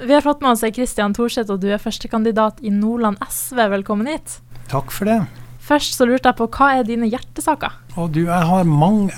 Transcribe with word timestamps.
Vi 0.00 0.14
har 0.14 0.20
fått 0.22 0.40
med 0.40 0.52
oss 0.54 0.62
Kristian 0.74 1.14
Thorseth, 1.14 1.50
og 1.50 1.58
du 1.58 1.72
er 1.74 1.80
førstekandidat 1.82 2.60
i 2.62 2.70
Nordland 2.70 3.18
SV. 3.26 3.64
Velkommen 3.72 4.06
hit. 4.06 4.36
Takk 4.70 4.92
for 4.94 5.10
det. 5.10 5.16
Først 5.58 5.96
så 5.98 6.06
lurte 6.06 6.30
jeg 6.30 6.38
på, 6.38 6.46
hva 6.54 6.68
er 6.78 6.86
dine 6.86 7.08
hjertesaker? 7.10 7.74
Og 7.98 8.12
du, 8.14 8.22
jeg 8.28 8.48
har 8.52 8.68
mange 8.68 9.10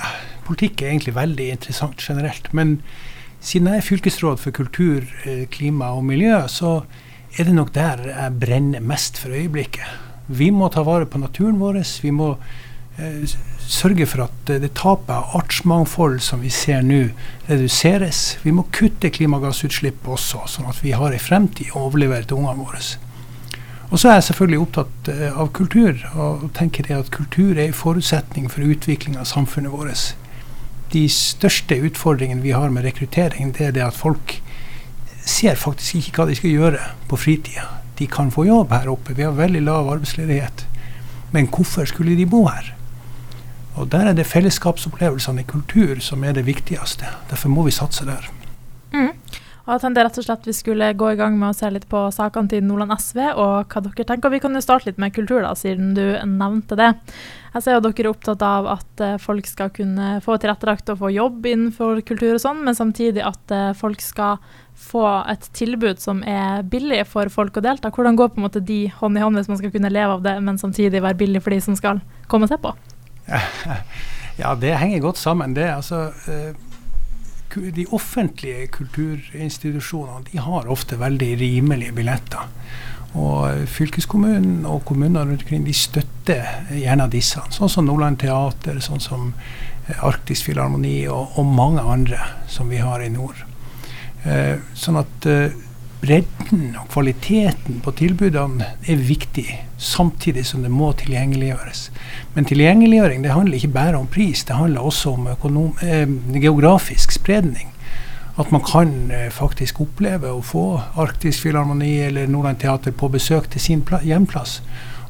Politikk 0.51 0.81
er 0.83 0.89
egentlig 0.91 1.13
veldig 1.15 1.45
interessant 1.53 2.01
generelt. 2.03 2.49
Men 2.57 2.79
siden 3.45 3.69
jeg 3.71 3.83
er 3.83 3.87
fylkesråd 3.87 4.41
for 4.43 4.57
kultur, 4.57 5.05
eh, 5.29 5.45
klima 5.53 5.93
og 5.95 6.03
miljø, 6.09 6.41
så 6.51 6.81
er 7.39 7.47
det 7.47 7.55
nok 7.55 7.71
der 7.77 8.03
jeg 8.09 8.39
brenner 8.41 8.83
mest 8.83 9.21
for 9.21 9.37
øyeblikket. 9.37 9.87
Vi 10.27 10.49
må 10.51 10.73
ta 10.73 10.83
vare 10.83 11.07
på 11.07 11.21
naturen 11.23 11.61
vår. 11.61 11.79
Vi 12.03 12.11
må 12.11 12.33
sørge 13.71 14.07
for 14.09 14.25
at 14.27 14.51
det 14.63 14.73
tapet 14.79 15.13
av 15.15 15.37
artsmangfold 15.39 16.19
som 16.25 16.43
vi 16.43 16.51
ser 16.53 16.83
nå, 16.87 17.05
reduseres. 17.49 18.39
Vi 18.43 18.55
må 18.55 18.67
kutte 18.75 19.13
klimagassutslipp 19.15 20.09
også, 20.11 20.43
sånn 20.51 20.71
at 20.71 20.81
vi 20.85 20.95
har 20.97 21.15
en 21.15 21.23
fremtid 21.23 21.71
å 21.75 21.87
overlevere 21.87 22.27
til 22.27 22.43
ungene 22.43 22.67
våre. 22.67 22.83
Og 23.91 23.99
så 23.99 24.11
er 24.11 24.19
jeg 24.21 24.29
selvfølgelig 24.29 24.63
opptatt 24.63 25.11
eh, 25.11 25.29
av 25.35 25.51
kultur, 25.55 25.99
og 26.15 26.51
tenker 26.55 26.87
det 26.87 26.99
at 26.99 27.13
kultur 27.15 27.57
er 27.57 27.67
en 27.67 27.77
forutsetning 27.77 28.47
for 28.51 28.63
utvikling 28.63 29.19
av 29.19 29.27
samfunnet 29.27 29.75
vårt. 29.75 30.13
De 30.95 31.05
største 31.11 31.79
utfordringene 31.87 32.43
vi 32.43 32.55
har 32.55 32.71
med 32.71 32.87
rekruttering, 32.87 33.55
det 33.55 33.67
er 33.67 33.75
det 33.75 33.87
at 33.87 33.99
folk 33.99 34.37
ser 35.27 35.59
faktisk 35.59 35.99
ikke 35.99 36.21
hva 36.23 36.29
de 36.31 36.39
skal 36.39 36.55
gjøre 36.55 36.91
på 37.11 37.19
fritida. 37.19 37.67
De 37.99 38.07
kan 38.11 38.31
få 38.35 38.47
jobb 38.47 38.73
her 38.75 38.91
oppe, 38.91 39.15
vi 39.15 39.27
har 39.27 39.35
veldig 39.39 39.63
lav 39.67 39.91
arbeidsledighet. 39.91 40.67
Men 41.35 41.51
hvorfor 41.51 41.87
skulle 41.87 42.17
de 42.19 42.27
bo 42.31 42.47
her? 42.49 42.73
Og 43.81 43.89
Der 43.89 44.11
er 44.11 44.17
det 44.17 44.29
fellesskapsopplevelsene 44.29 45.41
i 45.41 45.49
kultur 45.49 46.03
som 46.05 46.25
er 46.25 46.37
det 46.37 46.45
viktigste. 46.45 47.09
Derfor 47.31 47.49
må 47.49 47.65
vi 47.65 47.73
satse 47.73 48.05
der. 48.05 48.29
Mm. 48.93 49.15
Og 49.65 49.73
Jeg 49.73 49.81
tenkte 49.85 50.03
rett 50.05 50.19
og 50.19 50.25
slett 50.27 50.47
vi 50.49 50.53
skulle 50.57 50.87
gå 50.99 51.13
i 51.13 51.17
gang 51.17 51.37
med 51.39 51.53
å 51.53 51.57
se 51.57 51.69
litt 51.71 51.87
på 51.89 52.03
sakene 52.13 52.51
til 52.51 52.65
Nordland 52.67 52.93
SV 52.99 53.21
og 53.31 53.71
hva 53.71 53.83
dere 53.85 54.07
tenker. 54.09 54.33
Vi 54.33 54.41
kan 54.43 54.57
jo 54.57 54.63
starte 54.65 54.91
litt 54.91 54.99
med 55.01 55.15
kultur, 55.15 55.41
da, 55.45 55.55
siden 55.57 55.95
du 55.95 56.03
nevnte 56.27 56.77
det. 56.77 56.91
Jeg 57.55 57.65
ser 57.65 57.79
jo 57.79 57.85
dere 57.87 58.05
er 58.05 58.11
opptatt 58.11 58.45
av 58.45 58.69
at 58.75 59.05
uh, 59.05 59.15
folk 59.23 59.47
skal 59.47 59.71
kunne 59.75 60.19
få 60.25 60.37
tilrettelagt 60.43 60.91
og 60.91 61.01
få 61.05 61.13
jobb 61.15 61.47
innenfor 61.47 62.03
kultur 62.03 62.35
og 62.35 62.43
sånn, 62.43 62.65
men 62.67 62.77
samtidig 62.77 63.25
at 63.25 63.55
uh, 63.55 63.71
folk 63.79 64.03
skal 64.03 64.43
få 64.81 65.07
et 65.31 65.47
tilbud 65.55 66.03
som 66.03 66.25
er 66.27 66.65
billig 66.67 67.05
for 67.09 67.31
folk 67.33 67.61
å 67.61 67.65
delta. 67.65 67.95
Hvordan 67.95 68.19
går 68.19 68.35
på 68.35 68.43
en 68.43 68.49
måte 68.49 68.65
de 68.65 68.85
hånd 69.01 69.19
i 69.19 69.23
hånd 69.23 69.39
hvis 69.39 69.53
man 69.53 69.63
skal 69.63 69.73
kunne 69.77 69.93
leve 69.93 70.19
av 70.19 70.25
det, 70.27 70.39
men 70.43 70.59
samtidig 70.59 71.05
være 71.05 71.21
billig 71.21 71.45
for 71.45 71.55
de 71.55 71.63
som 71.63 71.79
skal 71.79 72.03
komme 72.27 72.51
og 72.51 72.55
se 72.55 72.59
på? 72.59 72.75
Ja, 74.41 74.55
det 74.57 74.79
henger 74.81 75.03
godt 75.05 75.19
sammen. 75.19 75.55
det. 75.55 75.69
Altså, 75.69 76.13
eh, 76.27 76.55
de 77.77 77.87
offentlige 77.93 78.67
kulturinstitusjonene 78.67 80.25
de 80.33 80.39
har 80.39 80.71
ofte 80.71 80.97
veldig 81.01 81.41
rimelige 81.41 81.93
billetter. 81.93 82.47
Og 83.19 83.67
Fylkeskommunen 83.69 84.67
og 84.67 84.85
kommuner 84.85 85.27
rundt 85.27 85.43
omkring 85.43 85.67
de 85.67 85.75
støtter 85.75 86.47
gjerne 86.71 87.09
disse. 87.11 87.43
Sånn 87.51 87.73
som 87.73 87.89
Nordland 87.89 88.21
Teater, 88.23 88.79
sånn 88.81 89.03
som 89.03 89.33
eh, 89.89 90.05
Arktisk 90.07 90.47
Filharmoni 90.47 91.09
og, 91.11 91.35
og, 91.37 91.47
mange 91.47 91.83
andre 91.83 92.21
som 92.49 92.71
vi 92.71 92.79
har 92.79 93.03
i 93.03 93.11
nord. 93.11 93.43
Eh, 94.25 94.63
sånn 94.79 95.01
at 95.03 95.27
eh, 95.27 95.51
bredden 96.01 96.77
og 96.81 96.89
kvaliteten 96.93 97.81
på 97.85 97.93
tilbudene 97.99 98.71
er 98.89 99.03
viktig, 99.05 99.47
samtidig 99.77 100.47
som 100.49 100.65
det 100.65 100.71
må 100.73 100.93
tilgjengeliggjøres. 101.01 101.89
Men 102.35 102.49
tilgjengeliggjøring 102.49 103.25
det 103.25 103.35
handler 103.35 103.59
ikke 103.59 103.75
bare 103.75 103.99
om 103.99 104.09
pris, 104.11 104.45
det 104.49 104.57
handler 104.57 104.87
også 104.87 105.15
om 105.17 105.29
økonom, 105.35 105.75
eh, 105.83 106.09
geografisk 106.41 107.13
spredning. 107.13 107.69
At 108.39 108.53
man 108.53 108.63
kan 108.65 109.11
eh, 109.11 109.29
faktisk 109.31 109.81
oppleve 109.81 110.31
å 110.33 110.41
få 110.41 110.81
Arktisk 110.97 111.45
Filharmoni 111.45 111.99
eller 112.07 112.31
Nordland 112.31 112.61
Teater 112.63 112.93
på 112.93 113.11
besøk 113.13 113.51
til 113.51 113.61
sin 113.61 113.85
hjemplass. 114.03 114.61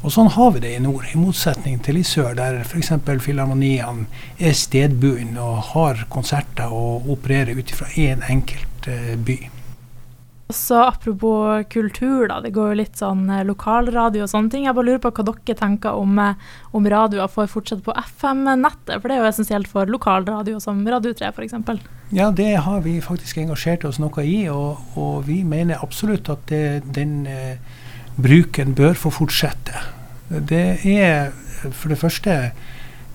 Og 0.00 0.14
sånn 0.14 0.30
har 0.32 0.54
vi 0.54 0.62
det 0.64 0.72
i 0.78 0.80
nord, 0.80 1.04
i 1.12 1.18
motsetning 1.20 1.78
til 1.84 2.00
i 2.00 2.02
sør, 2.08 2.32
der 2.34 2.62
f.eks. 2.64 2.94
filharmoniene 3.20 4.08
er 4.40 4.56
stedbundne 4.56 5.44
og 5.44 5.74
har 5.74 6.06
konserter 6.08 6.72
og 6.72 7.10
opererer 7.12 7.58
ut 7.60 7.70
fra 7.76 7.86
én 7.94 8.16
en 8.16 8.28
enkelt 8.38 8.88
eh, 8.88 9.16
by. 9.20 9.59
Så 10.52 10.78
apropos 10.82 11.64
kultur, 11.70 12.28
da. 12.28 12.40
Det 12.40 12.52
går 12.54 12.72
jo 12.72 12.78
litt 12.80 13.00
sånn 13.00 13.24
eh, 13.30 13.44
lokalradio 13.46 14.24
og 14.24 14.32
sånne 14.32 14.52
ting. 14.52 14.66
Jeg 14.66 14.76
bare 14.76 14.88
lurer 14.88 15.02
på 15.02 15.12
hva 15.16 15.26
dere 15.30 15.56
tenker 15.58 15.98
om, 15.98 16.18
eh, 16.22 16.50
om 16.76 16.88
radioer 16.92 17.30
får 17.30 17.50
fortsette 17.52 17.86
på 17.86 17.94
FM-nettet. 17.96 18.96
For 18.98 19.08
det 19.08 19.16
er 19.16 19.22
jo 19.22 19.30
essensielt 19.30 19.70
for 19.70 19.90
lokalradio 19.90 20.60
som 20.62 20.82
Radio 20.86 21.14
3 21.16 21.32
f.eks. 21.32 21.56
Ja, 22.16 22.30
det 22.34 22.52
har 22.66 22.80
vi 22.86 22.98
faktisk 23.04 23.38
engasjert 23.42 23.86
oss 23.88 24.00
noe 24.02 24.24
i. 24.26 24.42
Og, 24.52 24.80
og 24.98 25.24
vi 25.28 25.42
mener 25.44 25.82
absolutt 25.82 26.30
at 26.32 26.46
det, 26.50 26.82
den 26.96 27.22
eh, 27.30 27.56
bruken 28.20 28.74
bør 28.78 28.98
få 28.98 29.14
fortsette. 29.22 29.86
Det 30.30 30.80
er 30.86 31.32
for 31.74 31.92
det 31.92 32.00
første 32.00 32.36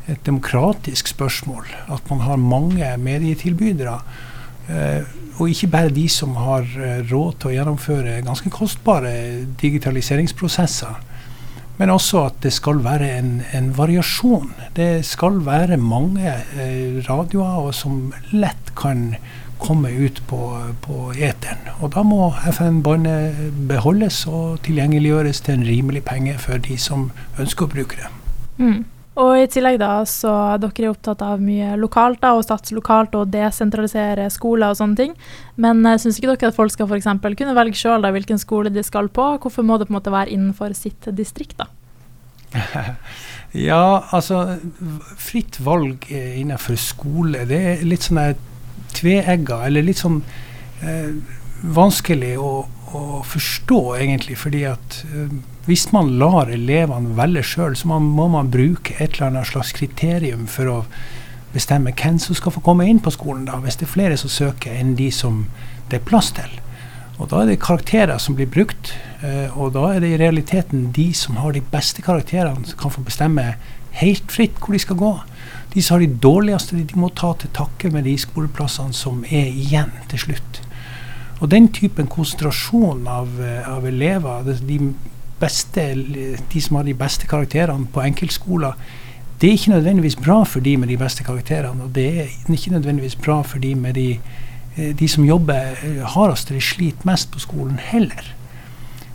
et 0.05 0.21
demokratisk 0.25 1.09
spørsmål 1.09 1.65
at 1.89 2.09
man 2.11 2.21
har 2.25 2.37
mange 2.37 2.89
medietilbydere. 3.01 3.99
Eh, 4.69 5.03
og 5.35 5.51
ikke 5.51 5.67
bare 5.67 5.93
de 5.93 6.05
som 6.09 6.35
har 6.39 6.63
eh, 6.79 7.01
råd 7.09 7.39
til 7.41 7.51
å 7.51 7.55
gjennomføre 7.57 8.21
ganske 8.25 8.51
kostbare 8.53 9.11
digitaliseringsprosesser. 9.61 11.01
Men 11.75 11.91
også 11.91 12.21
at 12.29 12.37
det 12.45 12.53
skal 12.55 12.79
være 12.85 13.09
en, 13.17 13.31
en 13.53 13.73
variasjon. 13.77 14.53
Det 14.77 15.03
skal 15.05 15.41
være 15.45 15.77
mange 15.77 16.31
eh, 16.31 17.01
radioer 17.09 17.73
som 17.75 18.13
lett 18.31 18.71
kan 18.79 19.09
komme 19.59 19.91
ut 19.91 20.21
på, 20.27 20.39
på 20.83 21.11
eteren. 21.13 21.67
Og 21.79 21.91
da 21.95 22.03
må 22.07 22.29
FN-båndet 22.51 23.53
beholdes 23.69 24.23
og 24.27 24.61
tilgjengeliggjøres 24.67 25.43
til 25.45 25.59
en 25.59 25.67
rimelig 25.67 26.03
penge 26.07 26.35
for 26.39 26.59
de 26.63 26.77
som 26.79 27.09
ønsker 27.39 27.67
å 27.67 27.73
bruke 27.75 27.99
det. 27.99 28.11
Mm. 28.59 28.83
Og 29.15 29.31
i 29.39 29.45
tillegg 29.47 29.77
da, 29.79 30.01
så 30.09 30.31
er 30.55 30.59
dere 30.59 30.89
opptatt 30.91 31.21
av 31.23 31.39
mye 31.39 31.77
lokalt 31.79 32.19
da, 32.23 32.33
og 32.35 32.43
satse 32.43 32.75
lokalt 32.75 33.15
og 33.15 33.29
desentralisere 33.31 34.27
skoler 34.33 34.73
og 34.73 34.79
sånne 34.81 34.99
ting. 34.99 35.13
Men 35.61 35.85
uh, 35.87 35.95
syns 36.01 36.19
ikke 36.19 36.33
dere 36.33 36.51
at 36.51 36.57
folk 36.57 36.73
skal 36.73 36.89
f.eks. 36.89 37.07
kunne 37.23 37.55
velge 37.55 37.79
sjøl 37.79 38.03
hvilken 38.15 38.41
skole 38.41 38.73
de 38.75 38.83
skal 38.83 39.07
på? 39.07 39.29
Hvorfor 39.39 39.63
må 39.63 39.79
det 39.79 39.87
på 39.87 39.95
en 39.95 39.99
måte 39.99 40.13
være 40.13 40.35
innenfor 40.35 40.75
sitt 40.75 41.07
distrikt, 41.15 41.63
da? 41.63 41.71
ja, 43.69 44.03
altså 44.15 44.41
fritt 45.19 45.59
valg 45.63 46.07
innenfor 46.11 46.79
skole, 46.79 47.47
det 47.47 47.61
er 47.71 47.87
litt 47.87 48.07
sånn 48.07 48.21
tveegga, 48.95 49.63
eller 49.67 49.83
litt 49.83 49.99
sånn 49.99 50.21
eh, 50.83 51.11
vanskelig 51.75 52.35
å, 52.39 52.51
å, 52.95 53.21
forstå, 53.27 53.79
egentlig. 53.99 54.37
Fordi 54.41 54.63
at 54.69 54.99
eh, 55.11 55.35
hvis 55.67 55.87
man 55.95 56.15
lar 56.21 56.51
elevene 56.53 57.15
velge 57.17 57.45
sjøl, 57.45 57.77
så 57.77 57.89
man, 57.91 58.09
må 58.17 58.27
man 58.33 58.51
bruke 58.53 58.97
et 58.97 59.15
eller 59.17 59.31
annet 59.31 59.51
slags 59.51 59.73
kriterium 59.75 60.45
for 60.51 60.71
å 60.71 60.79
bestemme 61.55 61.93
hvem 61.95 62.19
som 62.19 62.35
skal 62.35 62.53
få 62.55 62.63
komme 62.65 62.87
inn 62.89 62.99
på 63.03 63.13
skolen, 63.15 63.47
da, 63.47 63.61
hvis 63.63 63.79
det 63.79 63.87
er 63.87 63.95
flere 63.95 64.19
som 64.19 64.31
søker 64.31 64.75
enn 64.75 64.95
de 64.99 65.07
som 65.13 65.45
det 65.89 66.01
er 66.01 66.07
plass 66.07 66.33
til. 66.35 66.59
Og 67.15 67.29
Da 67.31 67.41
er 67.41 67.47
det 67.47 67.61
karakterer 67.63 68.19
som 68.19 68.35
blir 68.35 68.49
brukt, 68.51 68.91
eh, 69.23 69.47
og 69.57 69.73
da 69.73 69.93
er 69.93 70.01
det 70.03 70.11
i 70.11 70.19
realiteten 70.19 70.91
de 70.91 71.13
som 71.15 71.37
har 71.39 71.53
de 71.55 71.61
beste 71.61 72.03
karakterene, 72.03 72.67
som 72.67 72.77
kan 72.77 72.91
få 72.91 73.05
bestemme 73.07 73.55
helt 74.01 74.31
fritt 74.31 74.59
hvor 74.59 74.75
de 74.75 74.83
skal 74.83 74.99
gå. 74.99 75.13
De 75.73 75.81
som 75.81 75.95
har 75.95 76.03
de 76.03 76.19
dårligste, 76.19 76.75
de 76.75 76.99
må 76.99 77.09
ta 77.15 77.33
til 77.39 77.51
takke 77.55 77.91
med 77.91 78.03
de 78.03 78.17
skoleplassene 78.19 78.93
som 78.93 79.23
er 79.29 79.47
igjen 79.47 79.91
til 80.11 80.27
slutt. 80.27 80.64
Og 81.41 81.51
den 81.51 81.67
typen 81.73 82.07
konsentrasjon 82.07 83.07
av, 83.07 83.27
eh, 83.41 83.69
av 83.69 83.85
elever, 83.87 84.43
de 84.67 84.79
beste, 85.39 85.95
de 86.53 86.61
som 86.61 86.77
har 86.77 86.83
de 86.83 86.93
beste 86.93 87.27
karakterene 87.27 87.87
på 87.91 88.01
enkeltskoler, 88.01 88.73
det 89.41 89.49
er 89.49 89.57
ikke 89.57 89.73
nødvendigvis 89.75 90.15
bra 90.15 90.43
for 90.43 90.63
de 90.63 90.77
med 90.77 90.87
de 90.87 90.97
beste 90.97 91.23
karakterene. 91.23 91.83
Og 91.83 91.95
det 91.95 92.07
er 92.21 92.53
ikke 92.53 92.71
nødvendigvis 92.71 93.15
bra 93.15 93.41
for 93.41 93.59
de 93.59 93.75
med 93.75 93.93
de, 93.93 94.19
eh, 94.77 94.93
de 94.95 95.07
som 95.07 95.25
jobber 95.25 95.75
eh, 95.83 96.03
hardest 96.15 96.49
eller 96.49 96.61
sliter 96.61 97.05
mest 97.05 97.31
på 97.31 97.39
skolen, 97.39 97.79
heller. 97.79 98.33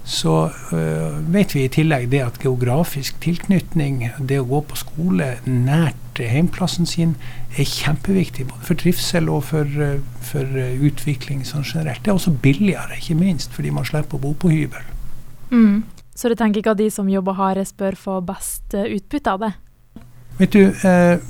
Så 0.05 0.50
øh, 0.75 1.19
vet 1.35 1.55
vi 1.55 1.64
i 1.64 1.73
tillegg 1.73 2.08
det 2.11 2.23
at 2.25 2.41
geografisk 2.43 3.20
tilknytning, 3.23 4.08
det 4.19 4.41
å 4.41 4.49
gå 4.49 4.62
på 4.70 4.79
skole 4.81 5.35
nært 5.47 6.20
heimplassen 6.20 6.88
sin, 6.88 7.14
er 7.56 7.69
kjempeviktig. 7.69 8.49
Både 8.50 8.67
for 8.67 8.81
trivsel 8.81 9.31
og 9.32 9.44
for, 9.52 9.79
for 10.25 10.58
utvikling 10.88 11.44
sånn 11.49 11.64
generelt. 11.64 12.02
Det 12.05 12.12
er 12.12 12.19
også 12.19 12.35
billigere, 12.43 12.99
ikke 12.99 13.17
minst 13.20 13.55
fordi 13.56 13.73
man 13.73 13.88
slipper 13.88 14.19
å 14.19 14.25
bo 14.26 14.35
på 14.37 14.52
hybel. 14.52 14.85
Mm. 15.50 15.82
Så 16.20 16.29
du 16.29 16.37
tenker 16.37 16.61
ikke 16.61 16.75
at 16.75 16.81
de 16.81 16.91
som 16.93 17.08
jobber 17.08 17.38
hardest, 17.38 17.76
bør 17.81 17.96
få 17.96 18.19
best 18.20 18.75
eh, 18.76 18.91
utbytte 18.96 19.32
av 19.32 19.44
det? 19.44 19.53
Vet 20.41 20.53
du, 20.53 20.62
eh, 20.69 21.23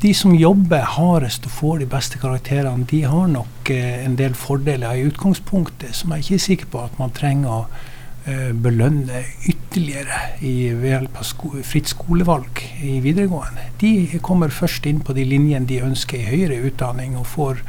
de 0.00 0.14
som 0.16 0.32
jobber 0.32 0.84
hardest 0.96 1.44
og 1.44 1.52
får 1.52 1.80
de 1.82 1.86
beste 1.92 2.20
karakterene, 2.22 2.86
de 2.88 3.02
har 3.04 3.26
nok 3.28 3.70
eh, 3.72 4.00
en 4.06 4.16
del 4.16 4.36
fordeler 4.38 4.96
i 4.96 5.06
utgangspunktet 5.10 5.96
som 5.96 6.14
jeg 6.14 6.24
ikke 6.24 6.36
er 6.38 6.44
sikker 6.46 6.70
på 6.72 6.84
at 6.86 6.96
man 7.00 7.12
trenger 7.16 7.52
å 7.52 7.60
eh, 8.24 8.50
belønne 8.56 9.20
ytterligere 9.50 10.22
i, 10.40 10.72
ved 10.72 10.88
hjelp 10.94 11.20
av 11.20 11.28
sko 11.28 11.52
fritt 11.68 11.92
skolevalg 11.92 12.62
i 12.80 12.96
videregående. 13.04 13.68
De 13.82 14.20
kommer 14.24 14.54
først 14.54 14.88
inn 14.88 15.02
på 15.04 15.16
de 15.16 15.26
linjene 15.28 15.68
de 15.68 15.82
ønsker 15.84 16.22
i 16.22 16.28
høyere 16.30 16.62
utdanning, 16.70 17.18
og 17.20 17.28
får 17.28 17.60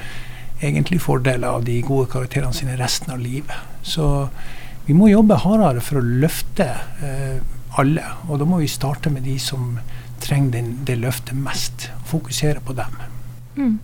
egentlig 0.62 1.02
fordeler 1.04 1.50
av 1.52 1.66
de 1.68 1.82
gode 1.84 2.08
karakterene 2.14 2.56
sine 2.56 2.78
resten 2.80 3.12
av 3.12 3.20
livet. 3.20 3.58
Så 3.84 4.30
vi 4.86 4.96
må 4.96 5.10
jobbe 5.12 5.42
hardere 5.44 5.84
for 5.84 6.00
å 6.00 6.06
løfte 6.24 6.70
eh, 7.04 7.42
alle. 7.82 8.06
Og 8.30 8.40
da 8.40 8.48
må 8.48 8.62
vi 8.62 8.72
starte 8.72 9.12
med 9.12 9.28
de 9.28 9.36
som 9.42 9.76
trenger 10.24 10.60
den, 10.60 10.74
det 10.88 11.00
løftet 11.02 11.38
mest. 11.38 11.90
Fokusere 12.10 12.64
på 12.66 12.76
dem. 12.78 13.00
Mm. 13.58 13.80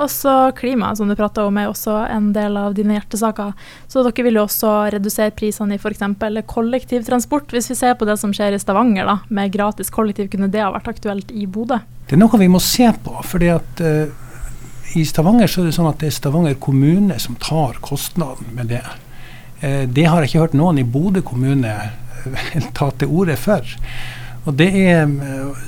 Også 0.00 0.52
klima, 0.56 0.96
som 0.96 1.08
du 1.08 1.16
prata 1.16 1.44
om, 1.44 1.58
er 1.60 1.68
også 1.68 1.94
en 2.10 2.30
del 2.32 2.56
av 2.56 2.72
dine 2.74 2.96
hjertesaker. 2.96 3.52
Så 3.92 4.04
dere 4.06 4.24
vil 4.24 4.38
jo 4.38 4.46
også 4.46 4.70
redusere 4.94 5.34
prisene 5.36 5.76
i 5.76 5.80
f.eks. 5.80 6.00
kollektivtransport. 6.48 7.52
Hvis 7.52 7.70
vi 7.70 7.76
ser 7.76 7.98
på 8.00 8.08
det 8.08 8.16
som 8.20 8.32
skjer 8.34 8.56
i 8.56 8.60
Stavanger, 8.62 9.06
da, 9.08 9.18
med 9.28 9.52
gratis 9.52 9.92
kollektiv, 9.92 10.30
kunne 10.32 10.48
det 10.52 10.64
ha 10.64 10.72
vært 10.72 10.88
aktuelt 10.94 11.30
i 11.30 11.46
Bodø? 11.46 11.78
Det 12.08 12.16
er 12.16 12.22
noe 12.22 12.40
vi 12.40 12.50
må 12.50 12.60
se 12.62 12.88
på. 13.04 13.14
fordi 13.28 13.52
at 13.52 13.84
uh, 13.84 14.08
I 14.96 15.04
Stavanger 15.08 15.50
så 15.50 15.62
er 15.62 15.70
det 15.70 15.76
sånn 15.76 15.92
at 15.92 16.00
det 16.00 16.08
er 16.08 16.16
Stavanger 16.16 16.56
kommune 16.56 17.20
som 17.20 17.36
tar 17.36 17.76
kostnaden 17.84 18.48
med 18.56 18.72
det. 18.72 18.84
Uh, 19.60 19.84
det 19.84 20.08
har 20.08 20.24
jeg 20.24 20.32
ikke 20.32 20.46
hørt 20.46 20.58
noen 20.58 20.80
i 20.80 20.88
Bodø 20.88 21.20
kommune 21.20 21.76
uh, 21.76 22.72
ta 22.78 22.90
til 22.96 23.12
orde 23.12 23.36
for. 23.36 23.76
Og 24.44 24.56
det 24.58 24.70
er 24.74 25.06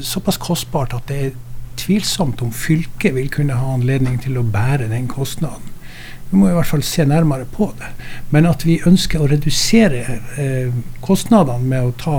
såpass 0.03 0.41
kostbart 0.43 0.97
at 0.97 1.07
det 1.11 1.19
er 1.27 1.37
tvilsomt 1.79 2.43
om 2.43 2.53
fylket 2.55 3.15
vil 3.15 3.31
kunne 3.33 3.59
ha 3.59 3.75
anledning 3.75 4.19
til 4.23 4.39
å 4.39 4.47
bære 4.47 4.91
den 4.91 5.07
kostnaden. 5.11 5.71
Vi 6.31 6.41
må 6.41 6.49
i 6.51 6.55
hvert 6.57 6.67
fall 6.67 6.83
se 6.83 7.05
nærmere 7.07 7.47
på 7.47 7.69
det. 7.79 7.93
Men 8.35 8.49
at 8.51 8.65
vi 8.67 8.81
ønsker 8.89 9.23
å 9.23 9.29
redusere 9.31 10.01
eh, 10.41 10.73
kostnadene 11.05 11.69
med 11.71 11.87
å 11.87 11.93
ta 12.01 12.17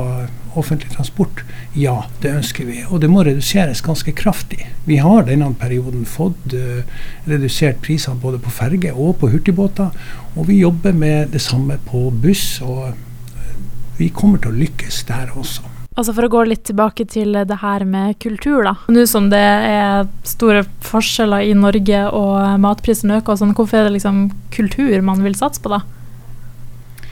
offentlig 0.56 0.94
transport, 0.94 1.42
ja, 1.75 1.98
det 2.24 2.31
ønsker 2.38 2.69
vi. 2.69 2.78
Og 2.88 3.02
det 3.04 3.10
må 3.12 3.25
reduseres 3.28 3.84
ganske 3.84 4.13
kraftig. 4.16 4.69
Vi 4.88 5.02
har 5.04 5.28
denne 5.28 5.52
perioden 5.60 6.07
fått 6.07 6.56
eh, 6.56 6.88
redusert 7.28 7.84
prisene 7.84 8.22
både 8.22 8.40
på 8.40 8.56
ferge 8.56 8.96
og 8.96 9.18
på 9.19 9.34
hurtigbåter. 9.34 9.92
Og 10.36 10.48
vi 10.48 10.62
jobber 10.62 10.96
med 10.96 11.36
det 11.36 11.44
samme 11.44 11.75
på 11.92 12.07
buss. 12.24 12.62
Og 12.63 12.94
eh, 12.94 13.56
vi 14.00 14.13
kommer 14.16 14.40
til 14.40 14.56
å 14.56 14.62
lykkes 14.63 15.04
der 15.12 15.36
også. 15.36 15.85
Altså 15.95 16.12
For 16.12 16.27
å 16.27 16.31
gå 16.31 16.42
litt 16.50 16.65
tilbake 16.68 17.06
til 17.07 17.38
det 17.47 17.62
her 17.62 17.86
med 17.88 18.18
kultur, 18.19 18.65
da. 18.68 18.75
Nå 18.92 19.06
som 19.07 19.30
det 19.31 19.39
er 19.39 20.09
store 20.27 20.65
forskjeller 20.83 21.47
i 21.47 21.53
Norge 21.56 22.01
og 22.12 22.59
matprisen 22.59 23.13
øker 23.15 23.36
og 23.36 23.39
sånn, 23.39 23.56
hvorfor 23.56 23.80
er 23.80 23.88
det 23.88 23.95
liksom 23.95 24.25
kultur 24.56 25.00
man 25.07 25.24
vil 25.24 25.38
satse 25.39 25.63
på, 25.63 25.71
da? 25.71 25.86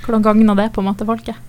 Hvordan 0.03 0.25
gagner 0.25 0.59
det 0.59 0.73
på 0.75 0.83
en 0.83 0.89
måte 0.91 1.07
folket? 1.07 1.39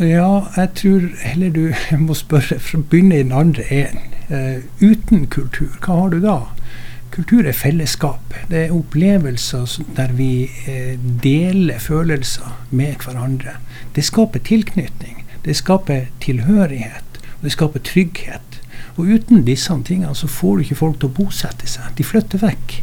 Ja, 0.00 0.48
jeg 0.56 0.72
tror 0.80 1.04
heller 1.20 1.52
du 1.52 1.66
må 2.06 2.16
spørre 2.16 2.56
for 2.56 2.80
å 2.80 2.88
begynne 2.88 3.20
i 3.20 3.26
den 3.26 3.36
andre 3.36 3.68
enden. 3.68 4.08
Uh, 4.32 4.64
uten 4.80 5.26
kultur, 5.28 5.74
hva 5.84 5.98
har 5.98 6.12
du 6.14 6.22
da? 6.24 6.38
Kultur 7.12 7.44
er 7.44 7.52
fellesskap. 7.52 8.32
Det 8.48 8.62
er 8.62 8.72
opplevelser 8.72 9.74
der 9.98 10.14
vi 10.16 10.46
uh, 10.64 10.94
deler 11.20 11.82
følelser 11.82 12.54
med 12.70 13.04
hverandre. 13.04 13.58
Det 13.92 14.06
skaper 14.08 14.40
tilknytning. 14.48 15.21
Det 15.44 15.56
skaper 15.58 16.08
tilhørighet, 16.22 17.20
og 17.38 17.46
det 17.46 17.52
skaper 17.54 17.82
trygghet. 17.86 18.60
Og 18.96 19.08
uten 19.08 19.44
disse 19.46 19.74
tingene 19.86 20.14
så 20.14 20.28
får 20.28 20.56
du 20.56 20.64
ikke 20.66 20.80
folk 20.82 20.98
til 21.00 21.10
å 21.10 21.16
bosette 21.16 21.68
seg. 21.70 21.94
De 21.96 22.06
flytter 22.06 22.42
vekk. 22.42 22.78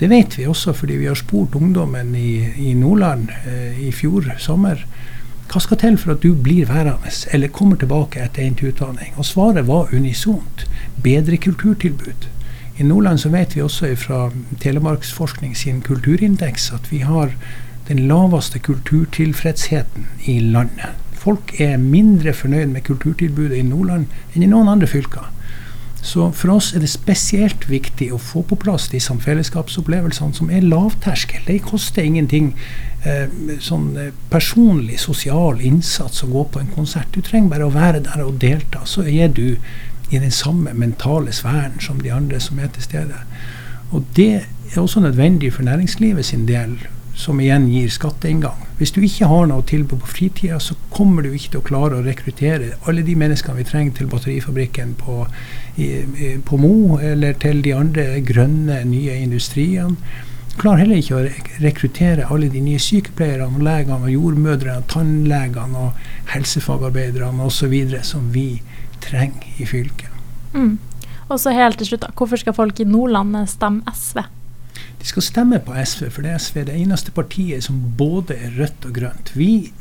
Det 0.00 0.08
vet 0.08 0.38
vi 0.38 0.46
også 0.48 0.72
fordi 0.72 0.96
vi 1.02 1.08
har 1.10 1.18
spurt 1.18 1.56
ungdommen 1.58 2.14
i, 2.16 2.70
i 2.70 2.74
Nordland 2.78 3.28
eh, 3.44 3.80
i 3.88 3.90
fjor 3.92 4.30
sommer. 4.40 4.86
Hva 5.50 5.60
skal 5.60 5.80
til 5.82 5.96
for 5.98 6.14
at 6.14 6.22
du 6.22 6.30
blir 6.38 6.68
værende 6.70 7.10
eller 7.34 7.50
kommer 7.52 7.76
tilbake 7.76 8.22
etter 8.22 8.46
endt 8.46 8.62
utdanning? 8.62 9.12
Og 9.18 9.26
svaret 9.26 9.66
var 9.66 9.90
unisont. 9.92 10.64
Bedre 11.02 11.36
kulturtilbud. 11.36 12.28
I 12.78 12.86
Nordland 12.86 13.20
så 13.20 13.28
vet 13.34 13.56
vi 13.56 13.64
også 13.64 13.90
fra 13.98 14.30
Telemarksforskning 14.62 15.56
sin 15.58 15.82
kulturindeks 15.84 16.70
at 16.72 16.86
vi 16.92 17.02
har 17.04 17.34
den 17.90 18.06
laveste 18.08 18.62
kulturtilfredsheten 18.62 20.06
i 20.24 20.38
landet. 20.38 21.09
Folk 21.20 21.52
er 21.60 21.76
mindre 21.80 22.32
fornøyd 22.32 22.70
med 22.72 22.86
kulturtilbudet 22.86 23.58
i 23.58 23.66
Nordland 23.66 24.08
enn 24.34 24.44
i 24.46 24.48
noen 24.48 24.70
andre 24.72 24.88
fylker. 24.88 25.28
Så 26.00 26.30
for 26.32 26.54
oss 26.54 26.70
er 26.72 26.80
det 26.80 26.88
spesielt 26.88 27.66
viktig 27.68 28.08
å 28.14 28.18
få 28.20 28.40
på 28.48 28.56
plass 28.62 28.86
disse 28.88 29.12
fellesskapsopplevelsene 29.24 30.36
som 30.36 30.48
er 30.48 30.64
lavterskel. 30.64 31.42
Det 31.44 31.58
koster 31.66 32.06
ingenting 32.08 32.54
eh, 33.04 33.28
sånn 33.60 33.90
eh, 34.00 34.14
personlig, 34.32 34.96
sosial 35.02 35.60
innsats 35.60 36.24
å 36.24 36.30
gå 36.32 36.46
på 36.54 36.62
en 36.62 36.72
konsert. 36.72 37.12
Du 37.12 37.20
trenger 37.20 37.52
bare 37.52 37.68
å 37.68 37.74
være 37.74 38.00
der 38.06 38.24
og 38.24 38.40
delta, 38.40 38.86
så 38.88 39.04
er 39.04 39.28
du 39.28 39.58
i 40.10 40.18
den 40.18 40.32
samme 40.34 40.72
mentale 40.74 41.34
sfæren 41.36 41.76
som 41.84 42.00
de 42.00 42.14
andre 42.16 42.40
som 42.40 42.58
er 42.58 42.72
til 42.72 42.88
stede. 42.88 43.20
Og 43.92 44.08
det 44.16 44.32
er 44.40 44.80
også 44.80 45.04
nødvendig 45.04 45.52
for 45.52 45.68
næringslivet 45.68 46.26
sin 46.26 46.48
del 46.48 46.78
som 47.20 47.40
igjen 47.40 47.68
gir 47.68 47.90
skatteinngang. 47.92 48.64
Hvis 48.78 48.94
du 48.96 49.02
ikke 49.04 49.28
har 49.28 49.48
noe 49.50 49.64
tilbud 49.68 50.00
på 50.00 50.08
fritida, 50.14 50.56
så 50.62 50.76
kommer 50.94 51.26
du 51.26 51.34
ikke 51.34 51.52
til 51.52 51.60
å 51.60 51.66
klare 51.66 51.98
å 51.98 52.04
rekruttere 52.06 52.72
alle 52.88 53.04
de 53.04 53.16
menneskene 53.20 53.60
vi 53.60 53.66
trenger 53.68 53.98
til 53.98 54.08
batterifabrikken 54.12 54.96
på, 55.00 55.20
i, 55.76 55.90
på 56.46 56.60
Mo, 56.60 56.96
eller 56.96 57.36
til 57.42 57.60
de 57.66 57.76
andre 57.76 58.06
grønne, 58.24 58.80
nye 58.88 59.20
industriene. 59.20 59.98
Klarer 60.60 60.82
heller 60.82 61.00
ikke 61.00 61.16
å 61.20 61.60
rekruttere 61.62 62.26
alle 62.32 62.50
de 62.52 62.60
nye 62.64 62.80
sykepleierne, 62.82 63.62
legene, 63.64 64.00
og 64.00 64.12
jordmødrene, 64.12 64.88
tannlegene 64.90 65.86
og 65.86 66.10
helsefagarbeiderne 66.32 67.46
osv. 67.46 67.76
som 68.04 68.32
vi 68.34 68.62
trenger 69.04 69.60
i 69.62 69.68
fylket. 69.68 70.10
Mm. 70.52 70.78
Og 71.30 71.38
så 71.38 71.52
helt 71.54 71.78
til 71.78 71.92
slutt, 71.92 72.10
Hvorfor 72.16 72.40
skal 72.40 72.56
folk 72.56 72.80
i 72.80 72.88
Nordland 72.88 73.36
stemme 73.48 73.94
SV? 73.94 74.24
De 75.00 75.06
skal 75.08 75.24
stemme 75.24 75.58
på 75.64 75.72
SV, 75.72 76.10
for 76.12 76.24
det 76.24 76.34
er 76.34 76.42
SV 76.44 76.64
det 76.68 76.76
eneste 76.76 77.12
partiet 77.16 77.64
som 77.64 77.80
både 77.98 78.36
er 78.36 78.52
rødt 78.58 78.84
og 78.88 78.94
grønt. 78.98 79.32
Vi 79.34 79.72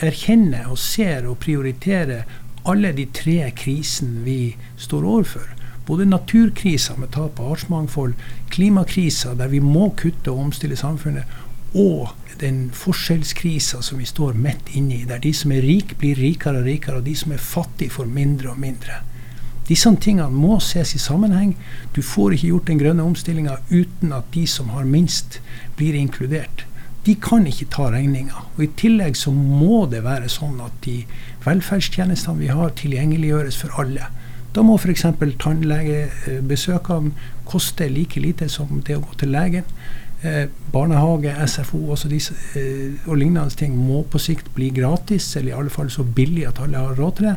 erkjenner 0.00 0.70
og 0.72 0.80
ser 0.80 1.28
og 1.28 1.38
prioriterer 1.44 2.24
alle 2.66 2.92
de 2.96 3.04
tre 3.14 3.50
krisene 3.56 4.24
vi 4.24 4.40
står 4.80 5.04
overfor. 5.04 5.46
Både 5.86 6.08
naturkrisa 6.08 6.96
med 6.98 7.12
tap 7.14 7.38
av 7.38 7.52
artsmangfold, 7.52 8.16
klimakrisa 8.50 9.36
der 9.38 9.52
vi 9.52 9.60
må 9.62 9.90
kutte 9.98 10.32
og 10.32 10.48
omstille 10.48 10.78
samfunnet, 10.78 11.28
og 11.76 12.16
den 12.40 12.70
forskjellskrisa 12.74 13.82
som 13.84 14.00
vi 14.00 14.08
står 14.08 14.34
midt 14.40 14.72
inne 14.74 15.02
i, 15.02 15.04
der 15.08 15.20
de 15.22 15.32
som 15.36 15.52
er 15.52 15.64
rike, 15.64 15.98
blir 16.00 16.18
rikere 16.18 16.62
og 16.62 16.66
rikere, 16.66 16.98
og 17.00 17.06
de 17.06 17.14
som 17.16 17.32
er 17.36 17.42
fattige, 17.42 17.92
får 17.92 18.08
mindre 18.10 18.50
og 18.54 18.58
mindre. 18.60 19.02
Disse 19.66 19.90
tingene 20.00 20.30
må 20.30 20.60
ses 20.62 20.94
i 20.94 21.02
sammenheng. 21.02 21.56
Du 21.94 22.02
får 22.02 22.36
ikke 22.36 22.52
gjort 22.52 22.70
den 22.70 22.80
grønne 22.82 23.06
omstillinga 23.06 23.58
uten 23.70 24.14
at 24.14 24.30
de 24.34 24.46
som 24.46 24.70
har 24.76 24.86
minst, 24.86 25.40
blir 25.76 25.94
inkludert. 25.98 26.64
De 27.06 27.14
kan 27.22 27.46
ikke 27.46 27.68
ta 27.70 27.90
regninga. 27.90 28.46
I 28.58 28.66
tillegg 28.78 29.18
så 29.18 29.30
må 29.34 29.84
det 29.90 30.04
være 30.06 30.30
sånn 30.30 30.58
at 30.62 30.74
de 30.86 31.04
velferdstjenestene 31.44 32.42
vi 32.42 32.50
har, 32.50 32.72
tilgjengeliggjøres 32.78 33.58
for 33.62 33.82
alle. 33.82 34.08
Da 34.56 34.64
må 34.64 34.78
f.eks. 34.80 35.04
tannlegebesøkene 35.42 37.12
koste 37.46 37.90
like 37.92 38.22
lite 38.22 38.48
som 38.50 38.80
det 38.86 38.96
å 38.96 39.04
gå 39.04 39.18
til 39.20 39.34
legen. 39.34 39.66
Eh, 40.24 40.46
barnehage, 40.72 41.34
SFO 41.46 41.90
også 41.92 42.08
disse, 42.08 42.34
eh, 42.56 42.96
og 43.04 43.18
lignende 43.20 43.52
ting 43.54 43.76
må 43.76 44.00
på 44.10 44.18
sikt 44.18 44.48
bli 44.56 44.70
gratis, 44.74 45.28
eller 45.36 45.52
i 45.52 45.58
alle 45.60 45.70
fall 45.70 45.90
så 45.92 46.02
billig 46.02 46.46
at 46.48 46.58
alle 46.64 46.80
har 46.80 46.96
råd 46.96 47.18
til 47.18 47.28
det. 47.28 47.36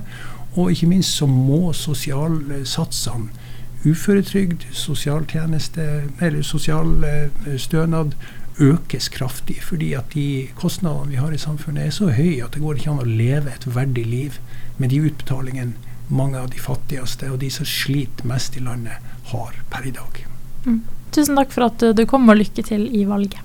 Og 0.60 0.74
ikke 0.74 0.89
minst 0.92 1.16
så 1.16 1.28
må 1.30 1.72
sosialsatsene, 1.78 3.32
uføretrygd, 3.80 4.66
sosialtjeneste 4.75 5.84
eller 6.20 6.44
sosialstønad, 6.44 8.18
økes 8.60 9.08
kraftig. 9.13 9.62
Fordi 9.63 9.94
at 9.96 10.12
de 10.13 10.50
kostnadene 10.60 11.13
vi 11.13 11.22
har 11.22 11.32
i 11.32 11.39
samfunnet 11.39 11.86
er 11.86 11.96
så 11.96 12.10
høye 12.12 12.44
at 12.44 12.58
det 12.58 12.63
går 12.63 12.82
ikke 12.82 12.92
an 12.92 13.06
å 13.06 13.08
leve 13.08 13.54
et 13.54 13.70
verdig 13.72 14.04
liv 14.10 14.39
med 14.82 14.92
de 14.92 15.00
utbetalingene 15.08 15.89
mange 16.10 16.39
av 16.42 16.50
de 16.50 16.60
fattigste 16.60 17.30
og 17.30 17.39
de 17.44 17.51
som 17.54 17.68
sliter 17.70 18.28
mest 18.28 18.58
i 18.58 18.63
landet, 18.66 18.98
har 19.30 19.60
per 19.70 19.86
i 19.86 19.94
dag. 19.94 20.24
Mm. 20.66 20.82
Tusen 21.13 21.38
takk 21.38 21.54
for 21.54 21.68
at 21.70 21.86
du 21.96 22.04
kom, 22.10 22.25
og 22.30 22.39
lykke 22.39 22.66
til 22.66 22.88
i 22.98 23.06
valget. 23.10 23.38